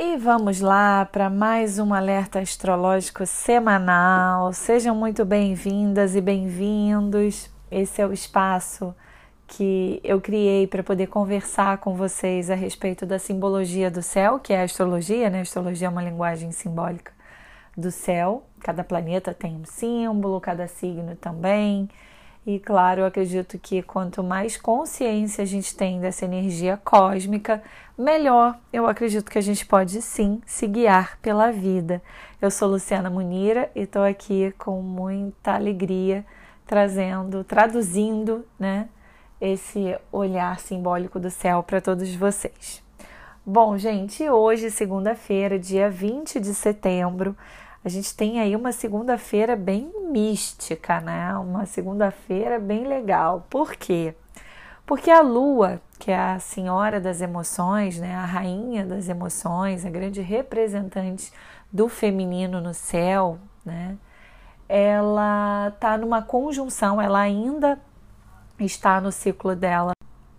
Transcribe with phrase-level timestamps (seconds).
[0.00, 4.52] E vamos lá para mais um alerta astrológico semanal.
[4.52, 7.50] Sejam muito bem-vindas e bem-vindos.
[7.68, 8.94] Esse é o espaço
[9.48, 14.52] que eu criei para poder conversar com vocês a respeito da simbologia do céu, que
[14.52, 15.40] é a astrologia, né?
[15.40, 17.10] A astrologia é uma linguagem simbólica
[17.76, 18.44] do céu.
[18.60, 21.88] Cada planeta tem um símbolo, cada signo também.
[22.48, 27.62] E claro, eu acredito que quanto mais consciência a gente tem dessa energia cósmica,
[27.96, 32.02] melhor eu acredito que a gente pode sim se guiar pela vida.
[32.40, 36.24] Eu sou Luciana Munira e estou aqui com muita alegria
[36.66, 38.88] trazendo, traduzindo, né,
[39.38, 42.82] esse olhar simbólico do céu para todos vocês.
[43.44, 47.36] Bom, gente, hoje, segunda-feira, dia 20 de setembro,
[47.84, 51.36] a gente tem aí uma segunda-feira bem mística, né?
[51.38, 53.46] Uma segunda-feira bem legal.
[53.48, 54.14] Por quê?
[54.84, 58.14] Porque a lua, que é a senhora das emoções, né?
[58.14, 61.32] A rainha das emoções, a grande representante
[61.72, 63.96] do feminino no céu, né?
[64.68, 67.78] Ela tá numa conjunção, ela ainda
[68.58, 69.92] está no ciclo dela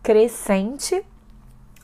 [0.03, 1.03] crescente,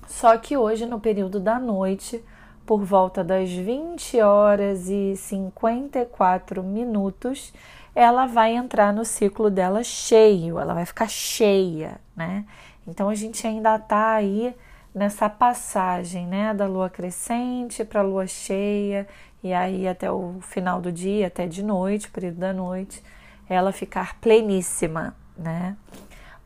[0.07, 2.23] só que hoje, no período da noite,
[2.65, 7.53] por volta das 20 horas e 54 minutos,
[7.93, 12.45] ela vai entrar no ciclo dela cheio, ela vai ficar cheia, né?
[12.87, 14.55] Então a gente ainda tá aí
[14.93, 19.07] nessa passagem, né, da lua crescente para a lua cheia
[19.43, 23.03] e aí até o final do dia, até de noite, período da noite,
[23.47, 25.75] ela ficar pleníssima, né?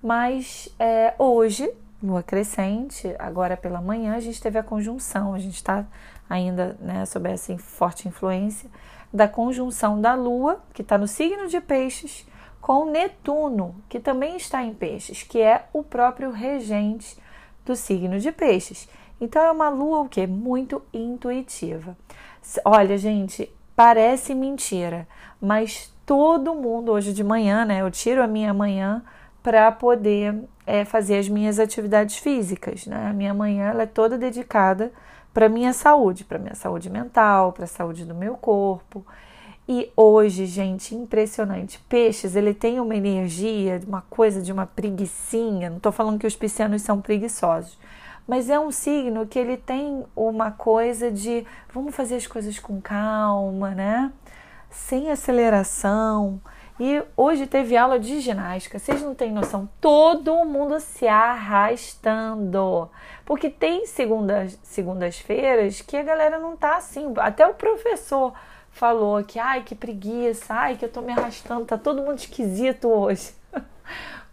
[0.02, 1.70] Mas é, hoje,
[2.02, 5.86] lua crescente, agora pela manhã, a gente teve a conjunção, a gente está
[6.30, 8.70] ainda né, sob essa forte influência
[9.12, 12.26] da conjunção da lua, que está no signo de peixes,
[12.62, 17.18] com Netuno, que também está em peixes, que é o próprio regente
[17.66, 18.88] do signo de peixes.
[19.20, 20.26] Então é uma lua o que?
[20.28, 21.98] Muito intuitiva.
[22.64, 25.08] Olha, gente, parece mentira,
[25.42, 27.82] mas todo mundo hoje de manhã, né?
[27.82, 29.04] Eu tiro a minha manhã
[29.42, 30.36] para poder
[30.66, 32.86] é, fazer as minhas atividades físicas.
[32.86, 33.08] Né?
[33.10, 34.92] A minha manhã ela é toda dedicada
[35.34, 39.06] para minha saúde, para minha saúde mental, para a saúde do meu corpo.
[39.72, 41.80] E hoje, gente, impressionante.
[41.88, 45.70] Peixes, ele tem uma energia, uma coisa de uma preguiçinha.
[45.70, 47.78] Não estou falando que os piscianos são preguiçosos,
[48.28, 52.82] mas é um signo que ele tem uma coisa de vamos fazer as coisas com
[52.82, 54.12] calma, né?
[54.72, 56.42] Sem aceleração.
[56.80, 58.80] E hoje teve aula de ginástica.
[58.80, 62.90] Vocês não têm noção, todo mundo se arrastando.
[63.26, 67.14] Porque tem segundas, segundas-feiras que a galera não tá assim.
[67.18, 68.34] Até o professor
[68.72, 72.88] falou que, ai, que preguiça, ai, que eu tô me arrastando, tá todo mundo esquisito
[72.88, 73.34] hoje.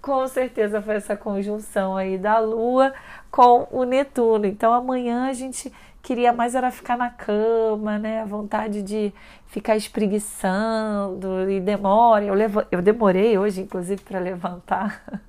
[0.01, 2.95] com certeza foi essa conjunção aí da Lua
[3.29, 4.47] com o Netuno.
[4.47, 5.73] Então amanhã a gente
[6.07, 8.23] queria mais era ficar na cama, né?
[8.23, 9.13] A vontade de
[9.49, 12.25] ficar espreguiçando e demora.
[12.25, 15.03] Eu, levo, eu demorei hoje, inclusive, para levantar.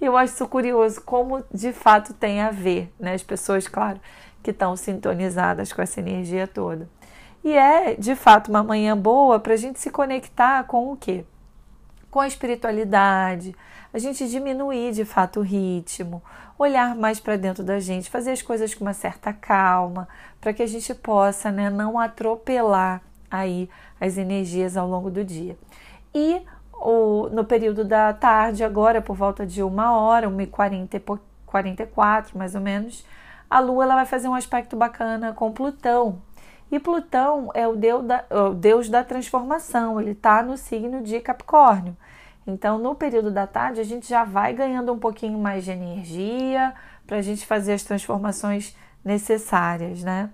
[0.00, 3.12] E eu acho isso curioso, como de fato tem a ver, né?
[3.12, 4.00] As pessoas, claro,
[4.42, 6.88] que estão sintonizadas com essa energia toda.
[7.44, 11.26] E é, de fato, uma manhã boa para a gente se conectar com o quê?
[12.10, 13.54] Com a espiritualidade,
[13.92, 16.22] a gente diminuir de fato o ritmo,
[16.58, 20.08] olhar mais para dentro da gente, fazer as coisas com uma certa calma,
[20.40, 23.00] para que a gente possa né, não atropelar
[23.30, 23.70] aí
[24.00, 25.56] as energias ao longo do dia.
[26.14, 32.60] E o, no período da tarde, agora por volta de uma hora, 1h44 mais ou
[32.60, 33.04] menos,
[33.48, 36.20] a Lua ela vai fazer um aspecto bacana com Plutão.
[36.70, 41.18] E Plutão é o deus da, o deus da transformação, ele está no signo de
[41.20, 41.96] Capricórnio.
[42.46, 46.72] Então, no período da tarde, a gente já vai ganhando um pouquinho mais de energia
[47.06, 50.30] para a gente fazer as transformações necessárias, né?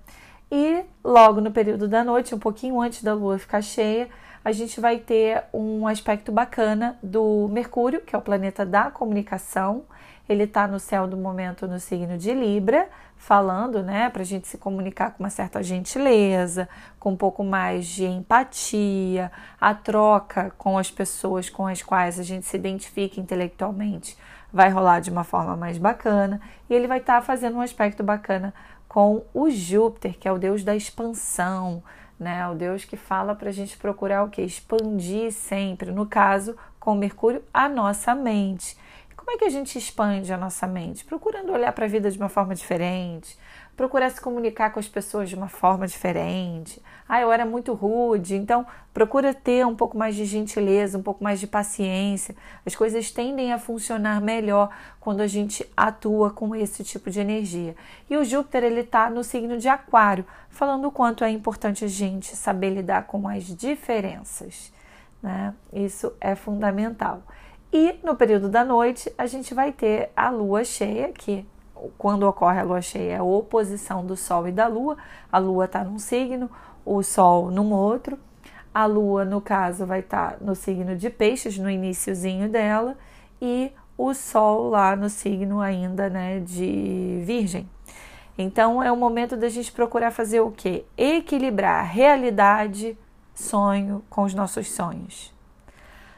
[0.51, 4.09] E logo no período da noite, um pouquinho antes da lua ficar cheia,
[4.45, 9.85] a gente vai ter um aspecto bacana do Mercúrio, que é o planeta da comunicação.
[10.29, 14.47] Ele está no céu do momento no signo de Libra, falando, né, para a gente
[14.47, 16.69] se comunicar com uma certa gentileza,
[16.99, 22.23] com um pouco mais de empatia, a troca com as pessoas com as quais a
[22.23, 24.17] gente se identifica intelectualmente
[24.53, 28.03] vai rolar de uma forma mais bacana e ele vai estar tá fazendo um aspecto
[28.03, 28.55] bacana
[28.89, 31.83] com o Júpiter, que é o deus da expansão,
[32.19, 32.49] né?
[32.49, 34.41] O deus que fala para a gente procurar o que?
[34.41, 35.91] Expandir sempre.
[35.91, 38.79] No caso, com Mercúrio, a nossa mente.
[39.27, 41.05] Como é que a gente expande a nossa mente?
[41.05, 43.37] Procurando olhar para a vida de uma forma diferente,
[43.77, 46.81] procurar se comunicar com as pessoas de uma forma diferente.
[47.09, 48.65] Ah, eu era muito rude, então
[48.95, 52.37] procura ter um pouco mais de gentileza, um pouco mais de paciência.
[52.65, 54.71] As coisas tendem a funcionar melhor
[55.01, 57.75] quando a gente atua com esse tipo de energia.
[58.09, 61.89] E o Júpiter ele está no signo de Aquário, falando o quanto é importante a
[61.89, 64.73] gente saber lidar com as diferenças.
[65.21, 65.53] Né?
[65.73, 67.25] Isso é fundamental.
[67.79, 71.47] E no período da noite a gente vai ter a lua cheia, que
[71.99, 74.97] quando ocorre a lua cheia é a oposição do Sol e da Lua.
[75.31, 76.51] A Lua está num signo,
[76.87, 78.19] o Sol num outro.
[78.73, 82.97] A Lua, no caso, vai estar tá no signo de Peixes, no iníciozinho dela,
[83.43, 87.69] e o Sol lá no signo ainda né, de Virgem.
[88.39, 90.87] Então é o momento da gente procurar fazer o quê?
[90.97, 92.97] Equilibrar realidade,
[93.35, 95.31] sonho com os nossos sonhos.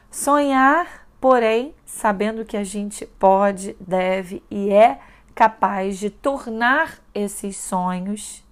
[0.09, 4.99] Sonhar, porém, sabendo que a gente pode, deve e é
[5.35, 8.43] capaz de tornar esses sonhos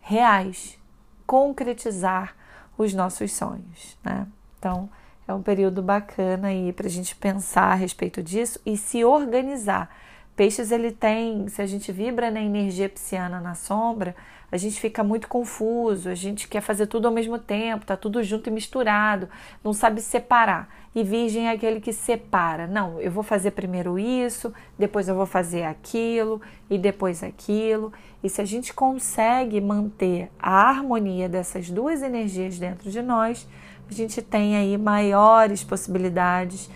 [0.00, 0.78] reais,
[1.26, 2.34] concretizar
[2.78, 4.26] os nossos sonhos, né?
[4.58, 4.88] Então,
[5.26, 9.90] é um período bacana aí para a gente pensar a respeito disso e se organizar.
[10.36, 14.14] Peixes, ele tem, se a gente vibra na energia pisciana na sombra,
[14.52, 18.22] a gente fica muito confuso, a gente quer fazer tudo ao mesmo tempo, tá tudo
[18.22, 19.28] junto e misturado,
[19.64, 20.68] não sabe separar.
[20.96, 22.66] E virgem é aquele que separa.
[22.66, 26.40] Não, eu vou fazer primeiro isso, depois eu vou fazer aquilo
[26.70, 27.92] e depois aquilo.
[28.24, 33.46] E se a gente consegue manter a harmonia dessas duas energias dentro de nós,
[33.90, 36.70] a gente tem aí maiores possibilidades,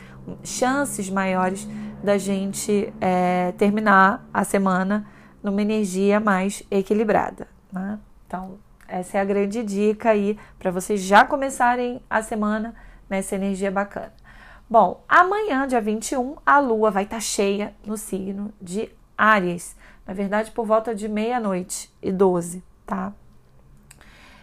[0.45, 1.67] chances maiores
[2.05, 5.07] da gente é, terminar a semana
[5.43, 7.49] numa energia mais equilibrada.
[7.73, 7.99] Né?
[8.27, 12.75] Então, essa é a grande dica aí para vocês já começarem a semana
[13.11, 14.15] nessa energia bacana.
[14.69, 19.77] Bom, amanhã, dia 21, a lua vai estar tá cheia no signo de Áries.
[20.07, 23.13] Na verdade, por volta de meia-noite e 12, tá?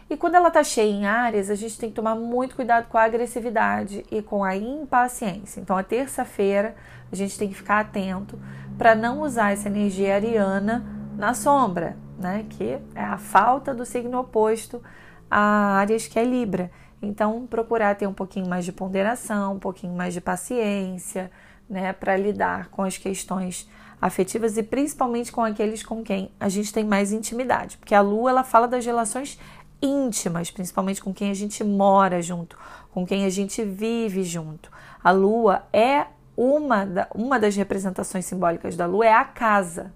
[0.10, 2.98] E quando ela tá cheia em Áries, a gente tem que tomar muito cuidado com
[2.98, 5.60] a agressividade e com a impaciência.
[5.60, 6.76] Então, a terça-feira,
[7.12, 8.40] a gente tem que ficar atento
[8.78, 10.86] para não usar essa energia ariana
[11.18, 12.46] na sombra, né?
[12.50, 14.82] Que é a falta do signo oposto
[15.30, 16.72] a Áries, que é Libra.
[17.02, 21.32] Então, procurar ter um pouquinho mais de ponderação, um pouquinho mais de paciência,
[21.70, 23.70] né, para lidar com as questões
[24.02, 28.30] afetivas e principalmente com aqueles com quem a gente tem mais intimidade, porque a lua
[28.30, 29.40] ela fala das relações
[29.82, 32.58] íntimas, principalmente com quem a gente mora junto,
[32.92, 34.72] com quem a gente vive junto.
[35.04, 39.94] A lua é uma, da, uma das representações simbólicas da lua é a casa.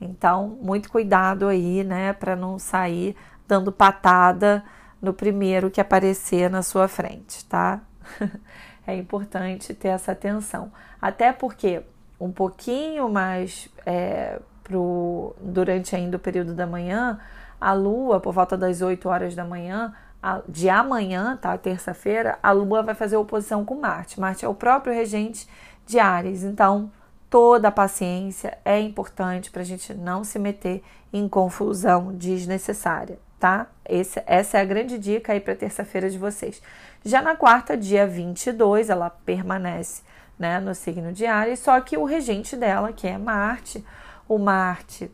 [0.00, 3.16] Então, muito cuidado aí, né, para não sair
[3.46, 4.62] dando patada
[5.00, 7.80] no primeiro que aparecer na sua frente, tá?
[8.86, 10.72] é importante ter essa atenção.
[11.00, 11.82] Até porque
[12.20, 17.18] um pouquinho mais é, pro, durante ainda o período da manhã,
[17.60, 21.56] a Lua, por volta das 8 horas da manhã, a, de amanhã, tá?
[21.56, 24.20] Terça-feira, a Lua vai fazer oposição com Marte.
[24.20, 25.48] Marte é o próprio regente
[25.86, 26.42] de Ares.
[26.42, 26.90] Então,
[27.30, 33.66] toda a paciência é importante para a gente não se meter em confusão desnecessária, tá?
[33.88, 36.60] Esse, essa é a grande dica aí para terça-feira de vocês.
[37.04, 40.02] Já na quarta, dia 22, ela permanece
[40.38, 43.84] né, no signo de Ares, só que o regente dela, que é Marte,
[44.28, 45.10] o Marte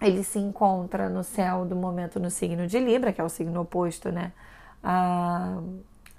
[0.00, 3.60] ele se encontra no céu do momento no signo de Libra, que é o signo
[3.60, 4.32] oposto, né?
[4.82, 5.58] A,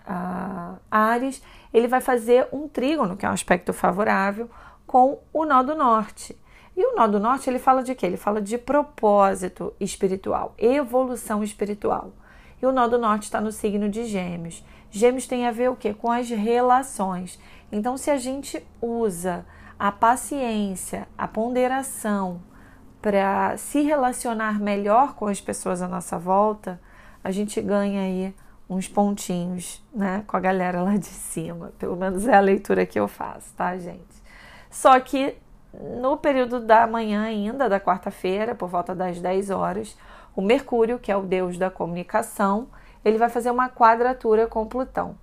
[0.05, 4.49] a Ares, ele vai fazer um trígono, que é um aspecto favorável,
[4.85, 6.35] com o nó do norte.
[6.77, 8.05] E o nó do norte, ele fala de quê?
[8.05, 12.11] Ele fala de propósito espiritual, evolução espiritual.
[12.61, 14.63] E o nó do norte está no signo de Gêmeos.
[14.91, 15.91] Gêmeos tem a ver o quê?
[15.91, 17.39] Com as relações.
[17.71, 19.43] Então, se a gente usa
[19.79, 22.41] a paciência, a ponderação,
[23.01, 26.79] para se relacionar melhor com as pessoas à nossa volta,
[27.23, 28.35] a gente ganha aí
[28.69, 31.71] uns pontinhos, né, com a galera lá de cima.
[31.79, 34.21] Pelo menos é a leitura que eu faço, tá, gente?
[34.69, 35.35] Só que
[35.79, 39.97] no período da manhã ainda, da quarta-feira, por volta das 10 horas,
[40.35, 42.67] o Mercúrio, que é o deus da comunicação,
[43.03, 45.15] ele vai fazer uma quadratura com Plutão.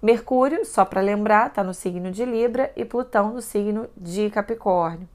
[0.00, 5.08] Mercúrio, só para lembrar, está no signo de Libra e Plutão no signo de Capricórnio.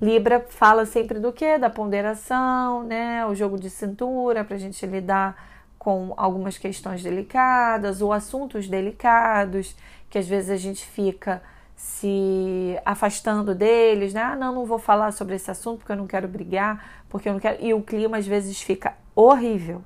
[0.00, 1.56] Libra fala sempre do que?
[1.56, 3.24] Da ponderação, né?
[3.26, 5.36] O jogo de cintura para a gente lidar
[5.78, 9.76] com algumas questões delicadas ou assuntos delicados
[10.10, 11.42] que às vezes a gente fica
[11.76, 14.22] se afastando deles, né?
[14.22, 17.32] Ah, não, não vou falar sobre esse assunto porque eu não quero brigar, porque eu
[17.32, 17.62] não quero.
[17.62, 19.82] E o clima às vezes fica horrível.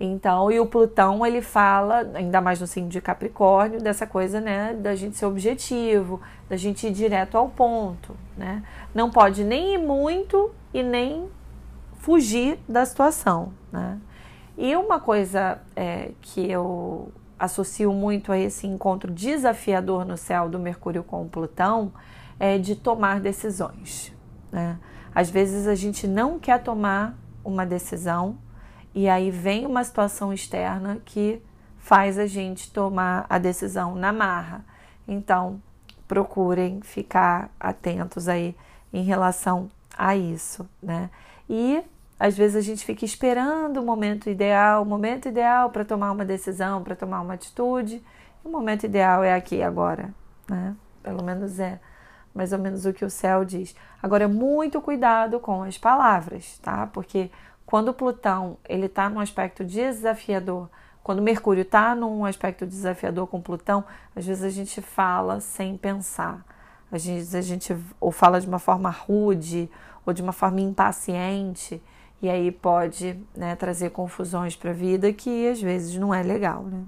[0.00, 4.74] Então, e o Plutão, ele fala, ainda mais no signo de Capricórnio, dessa coisa, né,
[4.74, 8.64] da gente ser objetivo, da gente ir direto ao ponto, né?
[8.92, 11.28] Não pode nem ir muito e nem
[11.98, 13.98] fugir da situação, né?
[14.58, 20.60] E uma coisa é, que eu associo muito a esse encontro desafiador no céu do
[20.60, 21.92] Mercúrio com Plutão
[22.38, 24.12] é de tomar decisões.
[24.52, 24.78] Né?
[25.12, 28.38] Às vezes a gente não quer tomar uma decisão
[28.94, 31.42] e aí vem uma situação externa que
[31.78, 34.64] faz a gente tomar a decisão na marra.
[35.08, 35.60] Então,
[36.06, 38.54] procurem ficar atentos aí
[38.92, 39.68] em relação
[39.98, 41.10] a isso, né?
[41.50, 41.82] E
[42.22, 46.24] às vezes a gente fica esperando o momento ideal, o momento ideal para tomar uma
[46.24, 48.00] decisão, para tomar uma atitude.
[48.44, 50.14] O momento ideal é aqui agora,
[50.48, 50.76] né?
[51.02, 51.80] Pelo menos é
[52.32, 53.74] mais ou menos o que o céu diz.
[54.00, 56.86] Agora, muito cuidado com as palavras, tá?
[56.86, 57.28] Porque
[57.66, 60.70] quando Plutão ele está num aspecto desafiador,
[61.02, 66.46] quando Mercúrio está num aspecto desafiador com Plutão, às vezes a gente fala sem pensar.
[66.92, 69.68] Às vezes a gente ou fala de uma forma rude
[70.06, 71.82] ou de uma forma impaciente
[72.22, 76.62] e aí pode né, trazer confusões para a vida que às vezes não é legal,
[76.62, 76.84] né?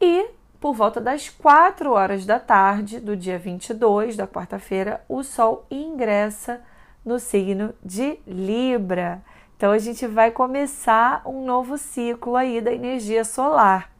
[0.00, 5.64] E por volta das 4 horas da tarde do dia 22 da quarta-feira, o Sol
[5.70, 6.60] ingressa
[7.04, 9.22] no signo de Libra.
[9.56, 13.90] Então a gente vai começar um novo ciclo aí da energia solar.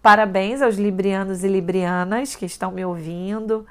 [0.00, 3.66] Parabéns aos librianos e librianas que estão me ouvindo.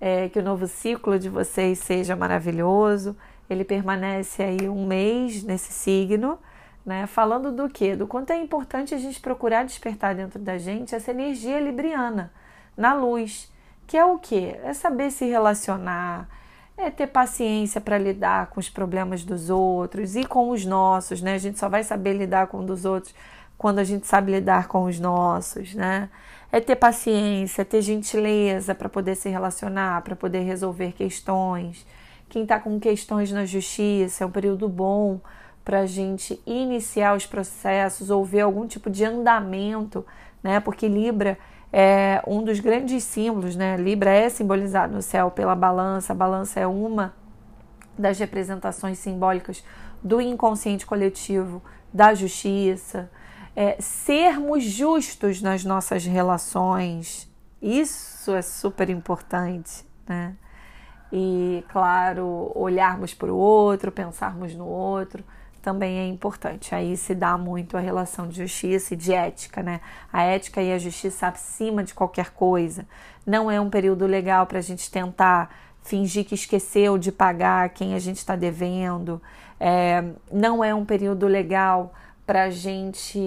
[0.00, 3.16] É, que o novo ciclo de vocês seja maravilhoso.
[3.48, 6.38] Ele permanece aí um mês nesse signo
[6.86, 7.06] né?
[7.08, 7.96] Falando do que?
[7.96, 12.32] Do quanto é importante a gente procurar despertar dentro da gente essa energia libriana
[12.76, 13.52] na luz,
[13.88, 14.54] que é o que?
[14.62, 16.28] É saber se relacionar,
[16.76, 21.34] é ter paciência para lidar com os problemas dos outros e com os nossos, né?
[21.34, 23.12] A gente só vai saber lidar com os dos outros
[23.58, 26.08] quando a gente sabe lidar com os nossos, né?
[26.52, 31.84] É ter paciência, ter gentileza para poder se relacionar, para poder resolver questões.
[32.28, 35.20] Quem está com questões na justiça é um período bom
[35.64, 40.04] para a gente iniciar os processos ou ver algum tipo de andamento,
[40.42, 40.60] né?
[40.60, 41.38] Porque Libra
[41.72, 43.76] é um dos grandes símbolos, né?
[43.76, 47.14] Libra é simbolizado no céu pela balança, a balança é uma
[47.98, 49.64] das representações simbólicas
[50.02, 53.10] do inconsciente coletivo, da justiça,
[53.56, 57.28] é, sermos justos nas nossas relações,
[57.60, 60.36] isso é super importante, né?
[61.12, 65.22] E, claro, olharmos para o outro, pensarmos no outro,
[65.62, 66.74] também é importante.
[66.74, 69.80] Aí se dá muito a relação de justiça e de ética, né?
[70.12, 72.86] A ética e a justiça acima de qualquer coisa.
[73.26, 75.50] Não é um período legal para a gente tentar
[75.82, 79.20] fingir que esqueceu de pagar quem a gente está devendo.
[79.58, 81.92] É, não é um período legal
[82.26, 83.20] para a gente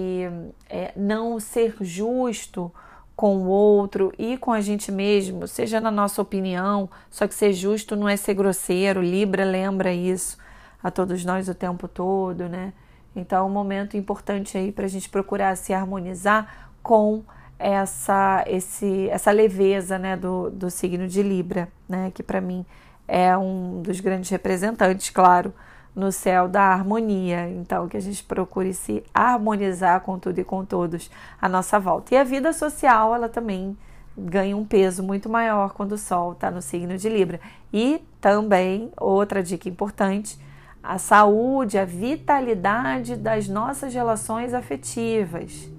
[0.68, 2.72] é, não ser justo
[3.20, 7.52] com o outro e com a gente mesmo, seja na nossa opinião, só que ser
[7.52, 9.02] justo não é ser grosseiro.
[9.02, 10.38] Libra lembra isso
[10.82, 12.72] a todos nós o tempo todo, né?
[13.14, 17.22] Então é um momento importante aí para a gente procurar se harmonizar com
[17.58, 22.10] essa, esse, essa leveza né, do, do signo de Libra, né?
[22.14, 22.64] Que para mim
[23.06, 25.52] é um dos grandes representantes, claro,
[25.94, 27.48] no céu da harmonia.
[27.50, 32.14] Então, que a gente procure se harmonizar com tudo e com todos à nossa volta.
[32.14, 33.76] E a vida social, ela também
[34.16, 37.40] ganha um peso muito maior quando o Sol está no signo de Libra.
[37.72, 40.38] E também, outra dica importante,
[40.82, 45.70] a saúde, a vitalidade das nossas relações afetivas.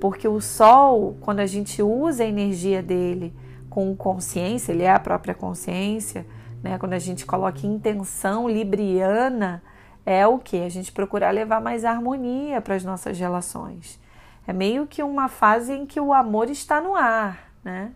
[0.00, 3.34] Porque o sol, quando a gente usa a energia dele
[3.68, 6.26] com consciência, ele é a própria consciência,
[6.62, 6.78] né?
[6.78, 9.62] Quando a gente coloca intenção libriana,
[10.04, 10.62] é o que?
[10.62, 13.98] A gente procurar levar mais harmonia para as nossas relações.
[14.46, 17.92] É meio que uma fase em que o amor está no ar, né?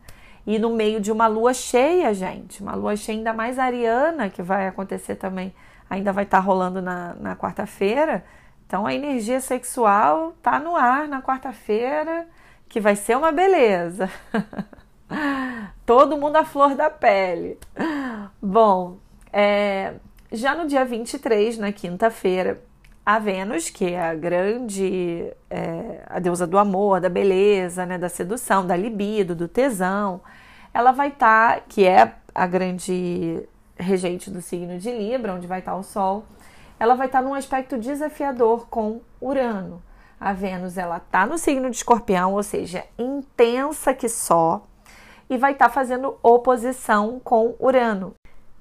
[0.46, 4.42] E no meio de uma lua cheia, gente, uma lua cheia ainda mais ariana, que
[4.42, 5.54] vai acontecer também
[5.88, 8.24] ainda vai estar tá rolando na, na quarta-feira.
[8.66, 12.26] Então a energia sexual tá no ar na quarta-feira,
[12.68, 14.10] que vai ser uma beleza.
[15.86, 17.58] Todo mundo à flor da pele.
[18.40, 18.98] Bom,
[19.32, 19.94] é,
[20.32, 22.62] já no dia 23, na quinta-feira,
[23.04, 28.08] a Vênus, que é a grande, é, a deusa do amor, da beleza, né, da
[28.08, 30.20] sedução, da libido, do tesão,
[30.72, 35.58] ela vai estar, tá, que é a grande regente do signo de Libra, onde vai
[35.58, 36.24] estar o Sol,
[36.80, 39.82] ela vai estar num aspecto desafiador com Urano.
[40.18, 44.66] A Vênus ela está no signo de Escorpião, ou seja, intensa que só,
[45.28, 48.14] e vai estar fazendo oposição com Urano.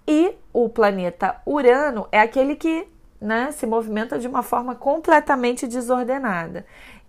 [0.08, 2.88] E o planeta Urano é aquele que
[3.20, 6.66] né, se movimenta de uma forma completamente desordenada.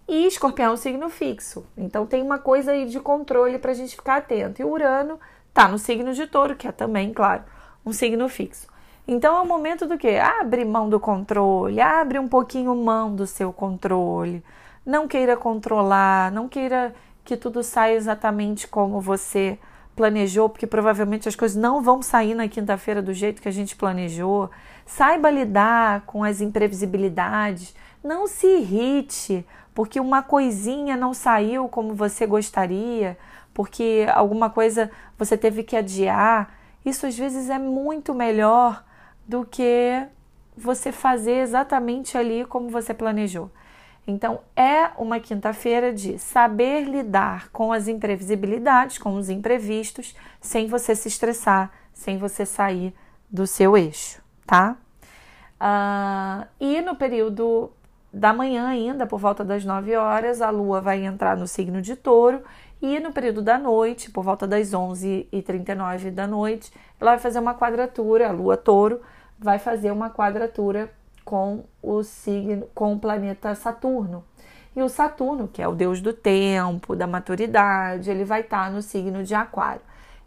[0.07, 3.75] E Escorpião é um signo fixo, então tem uma coisa aí de controle para a
[3.75, 4.61] gente ficar atento.
[4.61, 5.19] E Urano
[5.49, 7.43] está no signo de Touro, que é também, claro,
[7.85, 8.69] um signo fixo.
[9.09, 10.17] Então é o momento do que?
[10.17, 14.43] Abre mão do controle, abre um pouquinho mão do seu controle.
[14.85, 16.95] Não queira controlar, não queira
[17.25, 19.59] que tudo saia exatamente como você
[19.97, 23.77] planejou, porque provavelmente as coisas não vão sair na quinta-feira do jeito que a gente
[23.77, 24.51] planejou.
[24.85, 27.75] Saiba lidar com as imprevisibilidades.
[28.03, 33.17] Não se irrite porque uma coisinha não saiu como você gostaria,
[33.53, 36.55] porque alguma coisa você teve que adiar.
[36.85, 38.85] Isso às vezes é muito melhor
[39.27, 40.07] do que
[40.57, 43.51] você fazer exatamente ali como você planejou.
[44.07, 50.95] Então, é uma quinta-feira de saber lidar com as imprevisibilidades, com os imprevistos, sem você
[50.95, 52.95] se estressar, sem você sair
[53.31, 54.77] do seu eixo, tá?
[55.59, 57.71] Uh, e no período
[58.13, 61.97] da manhã, ainda por volta das 9 horas, a lua vai entrar no signo de
[61.97, 62.43] touro.
[62.83, 66.71] E no período da noite, por volta das 11h39 da noite,
[67.01, 69.01] ela vai fazer uma quadratura, a lua touro
[69.39, 70.93] vai fazer uma quadratura
[71.25, 74.25] com o signo, com o planeta Saturno.
[74.77, 78.83] E o Saturno, que é o deus do tempo, da maturidade, ele vai estar no
[78.83, 79.81] signo de Aquário.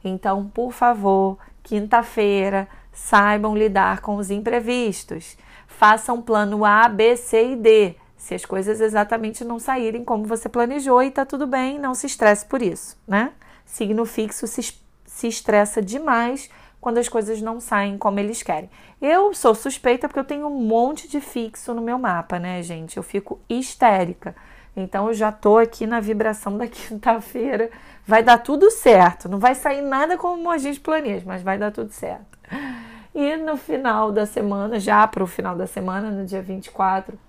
[0.04, 5.38] Então, por favor, quinta-feira, saibam lidar com os imprevistos.
[5.68, 7.96] Façam plano A, B, C e D.
[8.16, 12.08] Se as coisas exatamente não saírem como você planejou e tá tudo bem, não se
[12.08, 13.32] estresse por isso, né?
[13.66, 14.74] Signo fixo se,
[15.06, 16.50] se estressa demais
[16.88, 18.70] quando as coisas não saem como eles querem.
[19.02, 22.96] Eu sou suspeita porque eu tenho um monte de fixo no meu mapa, né, gente?
[22.96, 24.34] Eu fico histérica.
[24.74, 27.70] Então eu já tô aqui na vibração da quinta-feira.
[28.06, 29.28] Vai dar tudo certo.
[29.28, 32.40] Não vai sair nada como a gente planeja, mas vai dar tudo certo.
[33.14, 37.20] E no final da semana, já para o final da semana, no dia 24,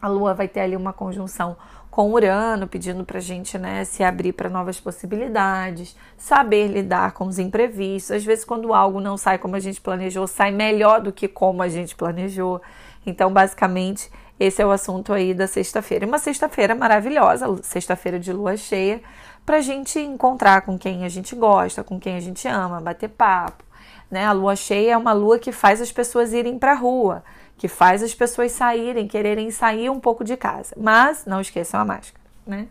[0.00, 1.56] a Lua vai ter ali uma conjunção
[1.94, 7.24] com Urano, pedindo para a gente né, se abrir para novas possibilidades, saber lidar com
[7.24, 8.10] os imprevistos.
[8.10, 11.62] Às vezes, quando algo não sai como a gente planejou, sai melhor do que como
[11.62, 12.60] a gente planejou.
[13.06, 14.10] Então, basicamente,
[14.40, 16.04] esse é o assunto aí da sexta-feira.
[16.04, 19.00] Uma sexta-feira maravilhosa, sexta-feira de lua cheia,
[19.46, 23.08] para a gente encontrar com quem a gente gosta, com quem a gente ama, bater
[23.08, 23.62] papo.
[24.10, 24.26] Né?
[24.26, 27.22] A lua cheia é uma lua que faz as pessoas irem para a rua
[27.56, 30.74] que faz as pessoas saírem, quererem sair um pouco de casa.
[30.76, 32.68] Mas não esqueçam a máscara, né?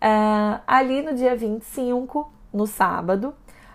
[0.00, 3.34] Uh, ali no dia 25, no sábado,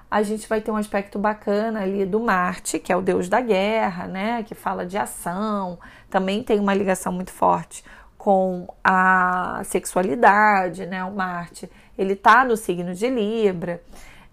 [0.09, 3.41] a gente vai ter um aspecto bacana ali do Marte, que é o deus da
[3.41, 4.43] guerra, né?
[4.43, 5.79] Que fala de ação,
[6.09, 7.83] também tem uma ligação muito forte
[8.15, 11.03] com a sexualidade, né?
[11.03, 13.81] O Marte, ele tá no signo de Libra,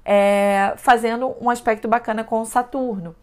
[0.04, 3.16] é, fazendo um aspecto bacana com Saturno.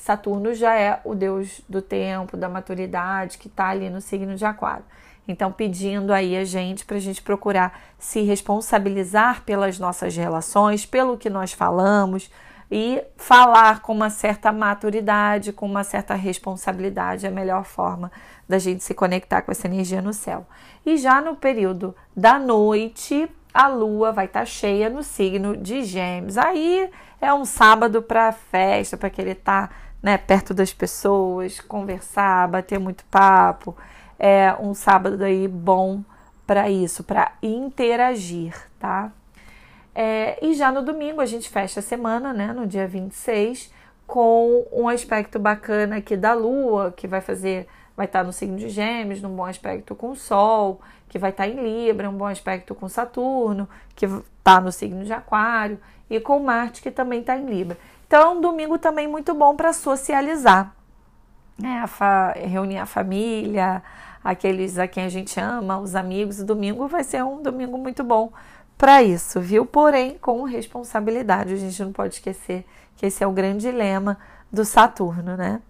[0.00, 4.44] Saturno já é o deus do tempo, da maturidade, que está ali no signo de
[4.44, 4.84] Aquário.
[5.28, 11.16] Então, pedindo aí a gente para a gente procurar se responsabilizar pelas nossas relações, pelo
[11.16, 12.30] que nós falamos
[12.70, 18.10] e falar com uma certa maturidade, com uma certa responsabilidade, é a melhor forma
[18.48, 20.46] da gente se conectar com essa energia no céu.
[20.86, 25.82] E já no período da noite, a lua vai estar tá cheia no signo de
[25.82, 26.38] Gêmeos.
[26.38, 29.68] Aí é um sábado para festa, para que ele tá
[30.02, 33.76] né, perto das pessoas, conversar, bater muito papo.
[34.18, 36.02] É um sábado aí bom
[36.46, 39.12] para isso, para interagir, tá?
[39.94, 43.72] É, e já no domingo a gente fecha a semana, né, no dia 26,
[44.06, 48.56] com um aspecto bacana aqui da Lua, que vai fazer, vai estar tá no signo
[48.56, 52.16] de Gêmeos, num bom aspecto com o Sol, que vai estar tá em Libra, um
[52.16, 57.20] bom aspecto com Saturno, que está no signo de Aquário, e com Marte, que também
[57.20, 57.78] está em Libra.
[58.10, 60.74] Então, domingo também muito bom para socializar,
[61.56, 61.84] né?
[62.00, 63.80] A reunir a família,
[64.24, 66.40] aqueles a quem a gente ama, os amigos.
[66.40, 68.32] O domingo vai ser um domingo muito bom
[68.76, 69.64] para isso, viu?
[69.64, 71.54] Porém, com responsabilidade.
[71.54, 74.18] A gente não pode esquecer que esse é o grande lema
[74.50, 75.62] do Saturno, né?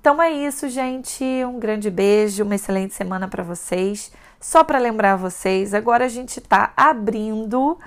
[0.00, 1.22] Então é isso, gente.
[1.44, 4.10] Um grande beijo, uma excelente semana para vocês.
[4.40, 7.78] Só para lembrar vocês, agora a gente está abrindo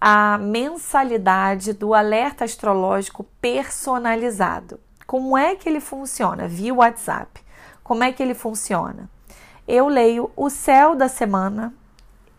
[0.00, 4.78] a mensalidade do alerta astrológico personalizado.
[5.06, 6.48] Como é que ele funciona?
[6.48, 7.40] Via WhatsApp.
[7.82, 9.08] Como é que ele funciona?
[9.66, 11.72] Eu leio o céu da semana,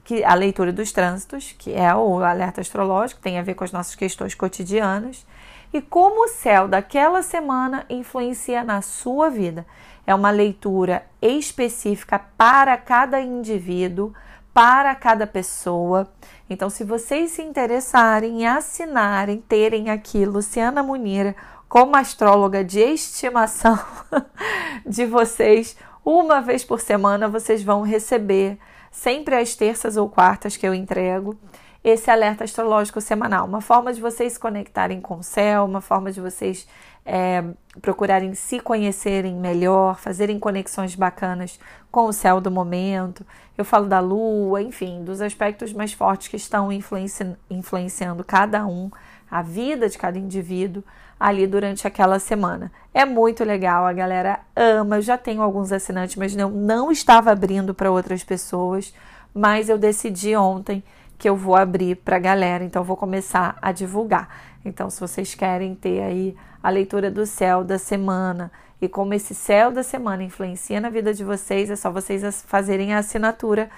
[0.04, 3.72] que a leitura dos trânsitos, que é o alerta astrológico, tem a ver com as
[3.72, 5.26] nossas questões cotidianas,
[5.74, 9.66] e como o céu daquela semana influencia na sua vida.
[10.08, 14.14] É uma leitura específica para cada indivíduo,
[14.56, 16.08] para cada pessoa.
[16.50, 21.36] Então, se vocês se interessarem e assinarem, terem aqui Luciana Munira
[21.68, 23.78] como astróloga de estimação
[24.88, 28.58] de vocês, uma vez por semana vocês vão receber,
[28.90, 31.38] sempre às terças ou quartas que eu entrego,
[31.84, 33.46] esse alerta astrológico semanal.
[33.46, 36.66] Uma forma de vocês se conectarem com o céu, uma forma de vocês
[37.06, 37.44] é,
[37.82, 41.60] procurarem se conhecerem melhor, fazerem conexões bacanas
[41.92, 43.26] com o céu do momento.
[43.58, 48.90] Eu falo da lua, enfim, dos aspectos mais fortes que estão influenci influenciando cada um,
[49.30, 50.84] a vida de cada indivíduo
[51.20, 52.72] ali durante aquela semana.
[52.94, 54.98] É muito legal, a galera ama.
[54.98, 58.94] Eu já tenho alguns assinantes, mas não, não estava abrindo para outras pessoas.
[59.34, 60.84] Mas eu decidi ontem
[61.18, 64.55] que eu vou abrir para a galera, então vou começar a divulgar.
[64.66, 68.52] Então, se vocês querem ter aí a leitura do céu da semana
[68.82, 72.94] e como esse céu da semana influencia na vida de vocês, é só vocês fazerem
[72.94, 73.70] a assinatura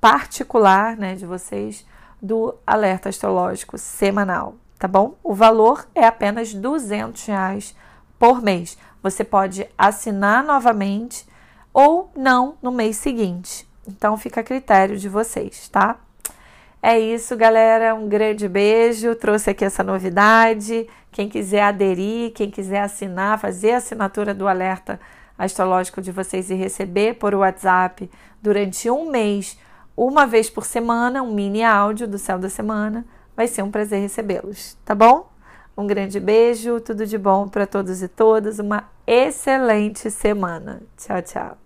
[0.00, 1.86] particular, né, de vocês
[2.20, 5.16] do alerta astrológico semanal tá bom?
[5.22, 7.74] O valor é apenas 200 reais
[8.18, 8.76] por mês.
[9.02, 11.26] Você pode assinar novamente
[11.72, 13.66] ou não no mês seguinte.
[13.88, 15.96] Então fica a critério de vocês, tá?
[16.86, 17.94] É isso, galera.
[17.94, 19.14] Um grande beijo.
[19.14, 20.86] Trouxe aqui essa novidade.
[21.10, 25.00] Quem quiser aderir, quem quiser assinar, fazer a assinatura do alerta
[25.38, 28.10] astrológico de vocês e receber por WhatsApp
[28.42, 29.58] durante um mês,
[29.96, 33.04] uma vez por semana, um mini áudio do céu da semana
[33.36, 35.28] Vai ser um prazer recebê-los, tá bom?
[35.76, 40.82] Um grande beijo, tudo de bom para todos e todas, uma excelente semana.
[40.96, 41.63] Tchau, tchau.